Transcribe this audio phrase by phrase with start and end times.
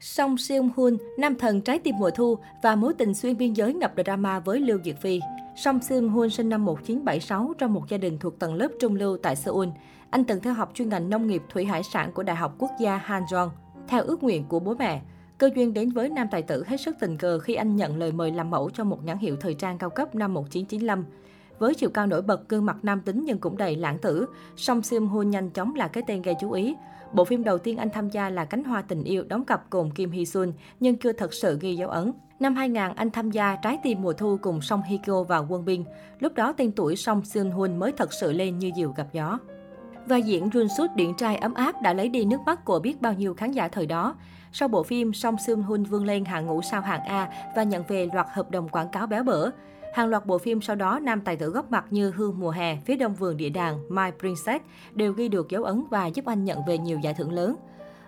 [0.00, 3.74] Song Seung Hoon, nam thần trái tim mùa thu và mối tình xuyên biên giới
[3.74, 5.20] ngập drama với Lưu Diệc Phi.
[5.56, 9.16] Song Seung Hoon sinh năm 1976 trong một gia đình thuộc tầng lớp trung lưu
[9.22, 9.68] tại Seoul.
[10.10, 12.70] Anh từng theo học chuyên ngành nông nghiệp thủy hải sản của Đại học Quốc
[12.80, 13.48] gia Hanjong.
[13.88, 15.02] Theo ước nguyện của bố mẹ,
[15.38, 18.12] cơ duyên đến với nam tài tử hết sức tình cờ khi anh nhận lời
[18.12, 21.04] mời làm mẫu cho một nhãn hiệu thời trang cao cấp năm 1995.
[21.58, 24.82] Với chiều cao nổi bật, gương mặt nam tính nhưng cũng đầy lãng tử, Song
[24.82, 26.74] Sim Hoon nhanh chóng là cái tên gây chú ý.
[27.12, 29.90] Bộ phim đầu tiên anh tham gia là Cánh hoa tình yêu đóng cặp cùng
[29.90, 32.12] Kim Hee Sun, nhưng chưa thật sự ghi dấu ấn.
[32.40, 35.64] Năm 2000, anh tham gia Trái tim mùa thu cùng Song Hye Kyo và Won
[35.64, 35.84] Bin.
[36.20, 39.38] Lúc đó tên tuổi Song Seon Hoon mới thật sự lên như diều gặp gió.
[40.06, 43.00] Và diễn Jun Suk điện trai ấm áp đã lấy đi nước mắt của biết
[43.00, 44.14] bao nhiêu khán giả thời đó.
[44.52, 47.84] Sau bộ phim, Song Seon Hoon vươn lên hạng ngũ sao hạng A và nhận
[47.88, 49.50] về loạt hợp đồng quảng cáo béo bở.
[49.92, 52.76] Hàng loạt bộ phim sau đó, nam tài tử góp mặt như Hương mùa hè,
[52.84, 56.44] phía đông vườn địa đàng, My Princess đều ghi được dấu ấn và giúp anh
[56.44, 57.56] nhận về nhiều giải thưởng lớn.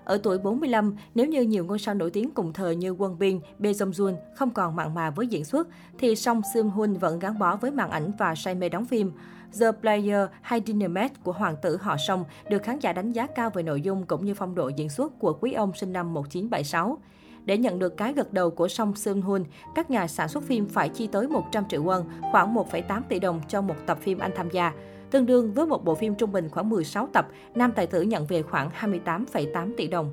[0.04, 3.40] Ở tuổi 45, nếu như nhiều ngôi sao nổi tiếng cùng thời như Won Bin,
[3.58, 5.68] Bae Jong Jun không còn mặn mà với diễn xuất,
[5.98, 9.12] thì Song Seung Hun vẫn gắn bó với màn ảnh và say mê đóng phim.
[9.60, 13.50] The Player hay Dynamite của hoàng tử họ Song được khán giả đánh giá cao
[13.50, 16.98] về nội dung cũng như phong độ diễn xuất của quý ông sinh năm 1976.
[17.44, 20.68] Để nhận được cái gật đầu của Song Seung Hoon, các nhà sản xuất phim
[20.68, 24.32] phải chi tới 100 triệu won, khoảng 1,8 tỷ đồng cho một tập phim anh
[24.36, 24.72] tham gia.
[25.10, 28.26] Tương đương với một bộ phim trung bình khoảng 16 tập, nam tài tử nhận
[28.26, 30.12] về khoảng 28,8 tỷ đồng.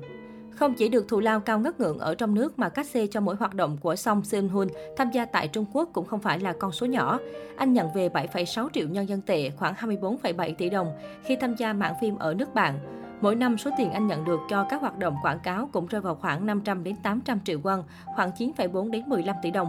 [0.50, 3.20] Không chỉ được thù lao cao ngất ngưỡng ở trong nước mà các xê cho
[3.20, 6.40] mỗi hoạt động của Song Seung Hoon tham gia tại Trung Quốc cũng không phải
[6.40, 7.18] là con số nhỏ.
[7.56, 10.92] Anh nhận về 7,6 triệu nhân dân tệ, khoảng 24,7 tỷ đồng
[11.24, 12.78] khi tham gia mạng phim ở nước bạn.
[13.20, 16.00] Mỗi năm, số tiền anh nhận được cho các hoạt động quảng cáo cũng rơi
[16.00, 17.82] vào khoảng 500 đến 800 triệu won,
[18.16, 19.68] khoảng 9,4 đến 15 tỷ đồng.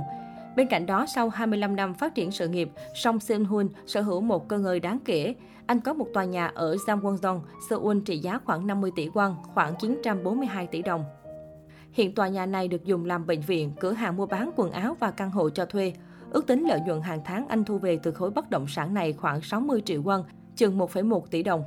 [0.56, 4.22] Bên cạnh đó, sau 25 năm phát triển sự nghiệp, Song Seung Hoon sở hữu
[4.22, 5.36] một cơ ngơi đáng kể.
[5.66, 7.40] Anh có một tòa nhà ở Jamwon-dong,
[7.70, 11.04] Seoul trị giá khoảng 50 tỷ won, khoảng 942 tỷ đồng.
[11.92, 14.98] Hiện tòa nhà này được dùng làm bệnh viện, cửa hàng mua bán quần áo
[15.00, 15.94] và căn hộ cho thuê.
[16.32, 19.14] Ước tính lợi nhuận hàng tháng anh thu về từ khối bất động sản này
[19.14, 20.24] khoảng 60 triệu won,
[20.56, 21.64] chừng 1,1 tỷ đồng.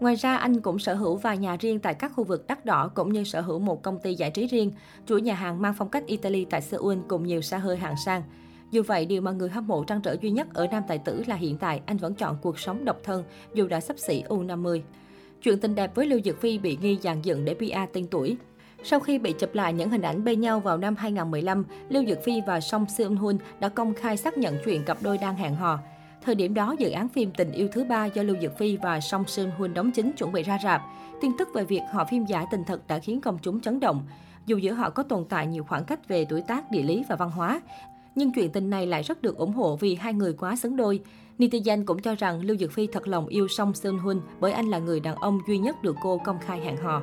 [0.00, 2.90] Ngoài ra, anh cũng sở hữu vài nhà riêng tại các khu vực đắt đỏ
[2.94, 4.72] cũng như sở hữu một công ty giải trí riêng,
[5.06, 8.22] chuỗi nhà hàng mang phong cách Italy tại Seoul cùng nhiều xa hơi hạng sang.
[8.70, 11.22] Dù vậy, điều mà người hâm mộ trăn trở duy nhất ở nam tài tử
[11.26, 14.80] là hiện tại anh vẫn chọn cuộc sống độc thân dù đã sắp xỉ U50.
[15.42, 18.36] Chuyện tình đẹp với Lưu Dược Phi bị nghi dàn dựng để PR tên tuổi.
[18.84, 22.24] Sau khi bị chụp lại những hình ảnh bên nhau vào năm 2015, Lưu Dược
[22.24, 25.54] Phi và Song Seung Hun đã công khai xác nhận chuyện cặp đôi đang hẹn
[25.54, 25.78] hò.
[26.24, 29.00] Thời điểm đó, dự án phim Tình yêu thứ ba do Lưu Dực Phi và
[29.00, 30.82] Song Sơn Huân đóng chính chuẩn bị ra rạp.
[31.20, 34.06] Tin tức về việc họ phim giả tình thật đã khiến công chúng chấn động.
[34.46, 37.16] Dù giữa họ có tồn tại nhiều khoảng cách về tuổi tác, địa lý và
[37.16, 37.60] văn hóa,
[38.14, 41.00] nhưng chuyện tình này lại rất được ủng hộ vì hai người quá xứng đôi.
[41.38, 44.66] Netizen cũng cho rằng Lưu Dực Phi thật lòng yêu Song Sơn Huân bởi anh
[44.66, 47.02] là người đàn ông duy nhất được cô công khai hẹn hò.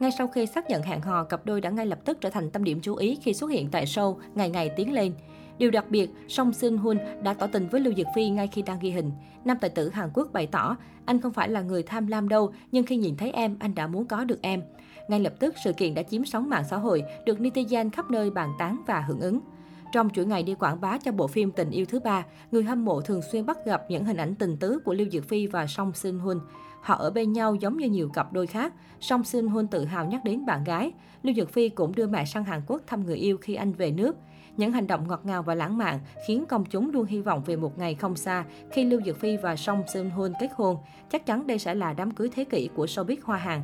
[0.00, 2.50] Ngay sau khi xác nhận hẹn hò, cặp đôi đã ngay lập tức trở thành
[2.50, 5.12] tâm điểm chú ý khi xuất hiện tại show Ngày Ngày Tiến Lên.
[5.58, 8.62] Điều đặc biệt, Song Seung Hun đã tỏ tình với Lưu Dược Phi ngay khi
[8.62, 9.10] đang ghi hình.
[9.44, 12.52] Nam tài tử Hàn Quốc bày tỏ, anh không phải là người tham lam đâu,
[12.72, 14.62] nhưng khi nhìn thấy em, anh đã muốn có được em.
[15.08, 18.30] Ngay lập tức, sự kiện đã chiếm sóng mạng xã hội, được netizen khắp nơi
[18.30, 19.40] bàn tán và hưởng ứng.
[19.92, 22.84] Trong chuỗi ngày đi quảng bá cho bộ phim Tình yêu thứ ba, người hâm
[22.84, 25.66] mộ thường xuyên bắt gặp những hình ảnh tình tứ của Lưu Diệc Phi và
[25.66, 26.40] Song Seung Hun.
[26.86, 28.72] Họ ở bên nhau giống như nhiều cặp đôi khác.
[29.00, 30.92] Song Seung Hoon tự hào nhắc đến bạn gái.
[31.22, 33.90] Lưu dực Phi cũng đưa mẹ sang Hàn Quốc thăm người yêu khi anh về
[33.90, 34.16] nước.
[34.56, 37.56] Những hành động ngọt ngào và lãng mạn khiến công chúng luôn hy vọng về
[37.56, 40.76] một ngày không xa khi Lưu dực Phi và Song Seung Hoon kết hôn.
[41.10, 43.62] Chắc chắn đây sẽ là đám cưới thế kỷ của showbiz Hoa Hàn.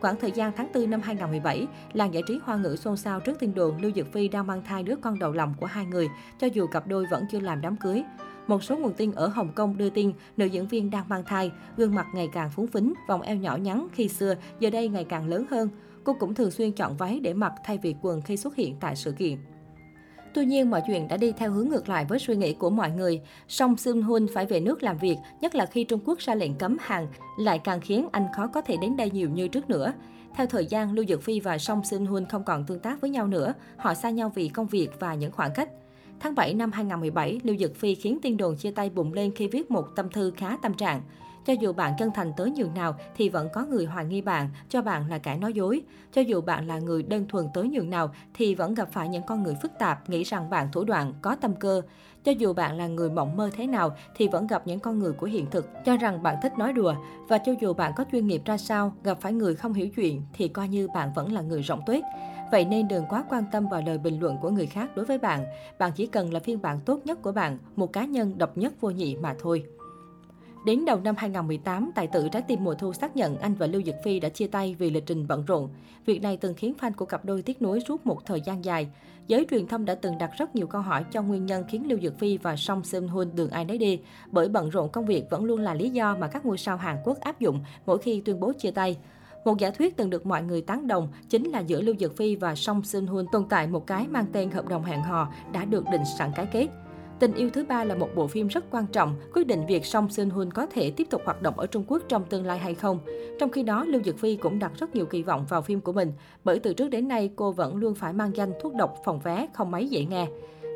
[0.00, 3.38] Khoảng thời gian tháng 4 năm 2017, làng giải trí hoa ngữ xôn xao trước
[3.38, 6.08] tin đồn Lưu Dược Phi đang mang thai đứa con đầu lòng của hai người,
[6.40, 8.04] cho dù cặp đôi vẫn chưa làm đám cưới.
[8.52, 11.52] Một số nguồn tin ở Hồng Kông đưa tin nữ diễn viên đang mang thai,
[11.76, 15.04] gương mặt ngày càng phúng phính, vòng eo nhỏ nhắn khi xưa giờ đây ngày
[15.04, 15.68] càng lớn hơn.
[16.04, 18.96] Cô cũng thường xuyên chọn váy để mặc thay vì quần khi xuất hiện tại
[18.96, 19.36] sự kiện.
[20.34, 22.90] Tuy nhiên, mọi chuyện đã đi theo hướng ngược lại với suy nghĩ của mọi
[22.90, 23.20] người.
[23.48, 26.54] Song Seung Hun phải về nước làm việc, nhất là khi Trung Quốc ra lệnh
[26.54, 27.06] cấm hàng,
[27.38, 29.92] lại càng khiến anh khó có thể đến đây nhiều như trước nữa.
[30.34, 33.10] Theo thời gian, Lưu Dược Phi và Song Seung Hun không còn tương tác với
[33.10, 35.68] nhau nữa, họ xa nhau vì công việc và những khoảng cách.
[36.22, 39.48] Tháng 7 năm 2017, Lưu Dực Phi khiến tin đồn chia tay bùng lên khi
[39.48, 41.02] viết một tâm thư khá tâm trạng.
[41.46, 44.48] Cho dù bạn chân thành tới nhường nào thì vẫn có người hoài nghi bạn,
[44.68, 45.82] cho bạn là kẻ nói dối.
[46.12, 49.22] Cho dù bạn là người đơn thuần tới nhường nào thì vẫn gặp phải những
[49.26, 51.82] con người phức tạp nghĩ rằng bạn thủ đoạn, có tâm cơ.
[52.24, 55.12] Cho dù bạn là người mộng mơ thế nào thì vẫn gặp những con người
[55.12, 56.94] của hiện thực cho rằng bạn thích nói đùa.
[57.28, 60.22] Và cho dù bạn có chuyên nghiệp ra sao, gặp phải người không hiểu chuyện
[60.32, 62.02] thì coi như bạn vẫn là người rộng tuyết.
[62.52, 65.18] Vậy nên đừng quá quan tâm vào lời bình luận của người khác đối với
[65.18, 65.44] bạn.
[65.78, 68.80] Bạn chỉ cần là phiên bản tốt nhất của bạn, một cá nhân độc nhất
[68.80, 69.64] vô nhị mà thôi.
[70.66, 73.82] Đến đầu năm 2018, tài tử Trái tim mùa thu xác nhận anh và Lưu
[73.82, 75.68] Dực Phi đã chia tay vì lịch trình bận rộn.
[76.06, 78.88] Việc này từng khiến fan của cặp đôi tiếc nuối suốt một thời gian dài.
[79.26, 81.98] Giới truyền thông đã từng đặt rất nhiều câu hỏi cho nguyên nhân khiến Lưu
[82.00, 84.00] Dực Phi và Song Seung Hoon đường ai nấy đi,
[84.30, 86.96] bởi bận rộn công việc vẫn luôn là lý do mà các ngôi sao Hàn
[87.04, 88.96] Quốc áp dụng mỗi khi tuyên bố chia tay.
[89.44, 92.36] Một giả thuyết từng được mọi người tán đồng chính là giữa Lưu Dực Phi
[92.36, 95.64] và Song Seung Hoon tồn tại một cái mang tên hợp đồng hẹn hò đã
[95.64, 96.68] được định sẵn cái kết.
[97.18, 100.10] Tình yêu thứ ba là một bộ phim rất quan trọng, quyết định việc Song
[100.10, 102.74] Seung Hoon có thể tiếp tục hoạt động ở Trung Quốc trong tương lai hay
[102.74, 102.98] không.
[103.40, 105.92] Trong khi đó, Lưu Dực Phi cũng đặt rất nhiều kỳ vọng vào phim của
[105.92, 106.12] mình,
[106.44, 109.46] bởi từ trước đến nay cô vẫn luôn phải mang danh thuốc độc phòng vé
[109.52, 110.26] không mấy dễ nghe.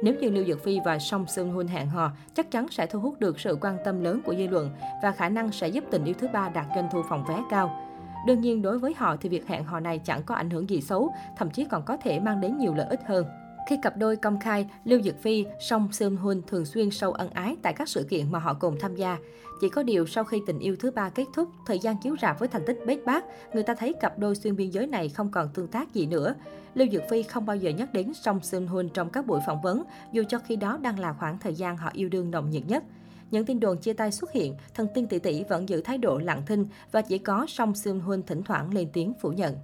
[0.02, 3.00] Nếu như Lưu Dực Phi và Song Seung Hoon hẹn hò, chắc chắn sẽ thu
[3.00, 4.70] hút được sự quan tâm lớn của dư luận
[5.02, 7.85] và khả năng sẽ giúp tình yêu thứ ba đạt doanh thu phòng vé cao.
[8.26, 10.80] Đương nhiên đối với họ thì việc hẹn hò này chẳng có ảnh hưởng gì
[10.80, 13.26] xấu, thậm chí còn có thể mang đến nhiều lợi ích hơn.
[13.68, 17.30] Khi cặp đôi công khai, Lưu Dực Phi, Song Seung Hun thường xuyên sâu ân
[17.30, 19.18] ái tại các sự kiện mà họ cùng tham gia.
[19.60, 22.38] Chỉ có điều sau khi tình yêu thứ ba kết thúc, thời gian chiếu rạp
[22.38, 25.30] với thành tích bết bát, người ta thấy cặp đôi xuyên biên giới này không
[25.30, 26.34] còn tương tác gì nữa.
[26.74, 29.62] Lưu Dực Phi không bao giờ nhắc đến Song Seung Hun trong các buổi phỏng
[29.62, 32.62] vấn, dù cho khi đó đang là khoảng thời gian họ yêu đương nồng nhiệt
[32.66, 32.84] nhất.
[33.30, 36.18] Những tin đồn chia tay xuất hiện, thần tiên tỷ tỷ vẫn giữ thái độ
[36.18, 39.54] lặng thinh và chỉ có Song Seung Hoon thỉnh thoảng lên tiếng phủ nhận.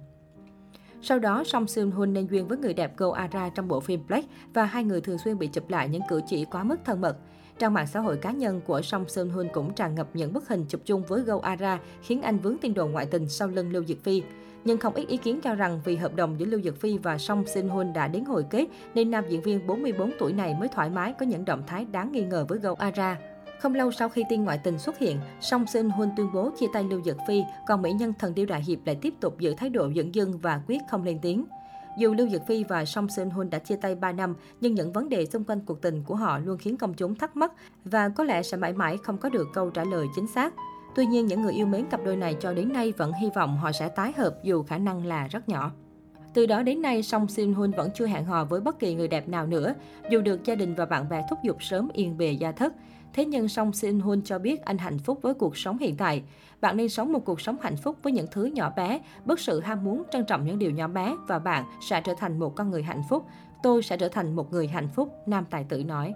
[1.01, 4.07] Sau đó, Song Seung Hoon nên duyên với người đẹp Go Ara trong bộ phim
[4.07, 7.01] Black và hai người thường xuyên bị chụp lại những cử chỉ quá mức thân
[7.01, 7.17] mật.
[7.59, 10.47] Trang mạng xã hội cá nhân của Song Seung Hoon cũng tràn ngập những bức
[10.47, 13.71] hình chụp chung với Go Ara, khiến anh vướng tin đồn ngoại tình sau lưng
[13.71, 14.23] Lưu Diệc Phi.
[14.65, 17.17] Nhưng không ít ý kiến cho rằng vì hợp đồng giữa Lưu Dực Phi và
[17.17, 20.67] Song Seung Hun đã đến hồi kết, nên nam diễn viên 44 tuổi này mới
[20.67, 23.17] thoải mái có những động thái đáng nghi ngờ với Go Ara.
[23.63, 26.65] Không lâu sau khi tin ngoại tình xuất hiện, Song Sinh Hun tuyên bố chia
[26.73, 29.53] tay Lưu Dật Phi, còn mỹ nhân thần điêu đại hiệp lại tiếp tục giữ
[29.57, 31.45] thái độ dẫn dưng và quyết không lên tiếng.
[31.97, 34.91] Dù Lưu Dật Phi và Song Sinh Hun đã chia tay 3 năm, nhưng những
[34.91, 37.51] vấn đề xung quanh cuộc tình của họ luôn khiến công chúng thắc mắc
[37.85, 40.53] và có lẽ sẽ mãi mãi không có được câu trả lời chính xác.
[40.95, 43.57] Tuy nhiên, những người yêu mến cặp đôi này cho đến nay vẫn hy vọng
[43.57, 45.71] họ sẽ tái hợp dù khả năng là rất nhỏ.
[46.33, 49.07] Từ đó đến nay, Song Sin Hun vẫn chưa hẹn hò với bất kỳ người
[49.07, 49.73] đẹp nào nữa,
[50.09, 52.73] dù được gia đình và bạn bè thúc giục sớm yên bề gia thất.
[53.13, 56.23] Thế nhưng Song Sin Hun cho biết anh hạnh phúc với cuộc sống hiện tại.
[56.61, 59.59] Bạn nên sống một cuộc sống hạnh phúc với những thứ nhỏ bé, bất sự
[59.59, 62.71] ham muốn trân trọng những điều nhỏ bé và bạn sẽ trở thành một con
[62.71, 63.25] người hạnh phúc.
[63.63, 66.13] Tôi sẽ trở thành một người hạnh phúc, nam tài tử nói.